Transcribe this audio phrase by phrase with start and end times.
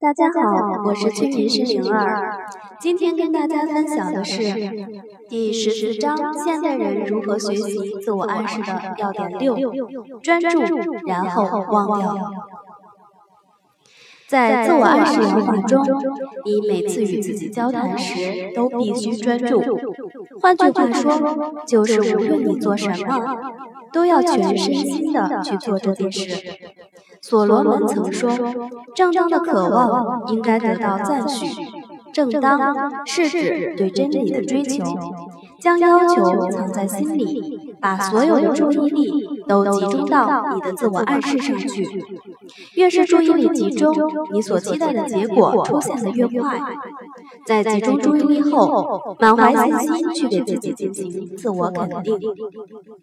[0.00, 2.46] 大家好，我是催眠师灵儿。
[2.78, 4.40] 今天跟大家分享的是
[5.28, 9.56] 第十四章：现代人如何学习自我暗示的要点六，
[10.22, 10.60] 专注，
[11.04, 12.16] 然后忘掉。
[14.28, 15.84] 在自我暗示疗法中，
[16.44, 19.60] 你每次与自己交谈时都必须专注。
[20.40, 23.36] 换句话说，就是无论你做什么，
[23.92, 26.52] 都要全身心的去做这件事。
[27.28, 28.30] 所罗门曾说
[28.96, 31.46] ：“正当的渴望应该得到赞许。”
[32.10, 32.58] 正当
[33.04, 34.82] 是指对真理的追求，
[35.60, 41.86] 将要求藏在心里，把所有的注意力都集中到你的自我暗示上去。
[42.74, 43.94] 越是注意力集中，
[44.32, 46.58] 你所期待的结果出现的越快。
[47.46, 52.18] 在集中注意力后，满怀信心去给自己进行自我肯定，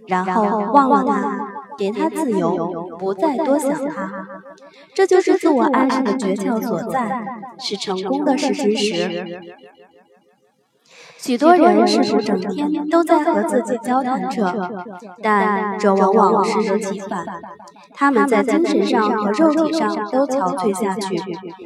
[0.08, 4.27] 然后忘了它，给他自由，不再多想他。
[4.94, 7.23] 这就是自我暗示的诀窍所在，
[7.59, 9.41] 是成功的试金石。
[11.17, 14.69] 许多人似乎整天都在和自己交谈着，
[15.23, 17.25] 但这往往适得其反。
[17.93, 21.19] 他们在精神上和肉体上都憔悴下去。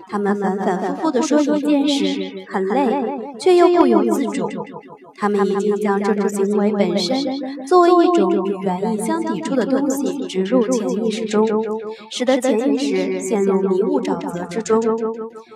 [0.07, 3.03] 他们反反复复地说一件事，很累，
[3.39, 4.50] 却又不由自主。
[5.16, 7.17] 他们已经将这种行为本身
[7.67, 11.45] 作为一种与原意相抵触的东西植入潜意识中，
[12.09, 14.81] 使得潜意识陷入迷雾沼泽之中。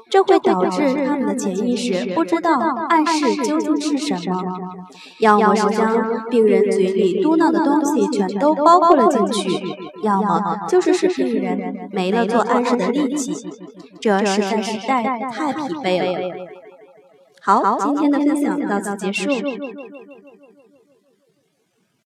[0.10, 3.98] 这会导致他们的潜意识不知道暗示究竟是。
[4.04, 4.44] 什么？
[5.20, 9.64] 要么是将病人嘴里嘟囔的东西全都包括了进去，
[10.04, 13.34] 要么就是使病人没了做暗示的力气。
[14.00, 16.36] 这实在是太太疲惫了。
[17.42, 19.32] 好，今天的分享到此结束。